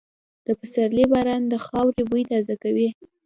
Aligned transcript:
د 0.45 0.47
پسرلي 0.59 1.05
باران 1.11 1.41
د 1.47 1.55
خاورې 1.65 2.03
بوی 2.09 2.23
تازه 2.31 2.55
کوي. 2.63 2.89